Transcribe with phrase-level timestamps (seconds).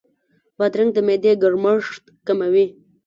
[0.57, 2.65] بادرنګ د معدې ګرمښت کموي.